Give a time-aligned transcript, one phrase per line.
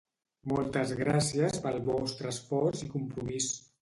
[0.53, 3.53] Moltes gràcies pel vostre esforç i compromís.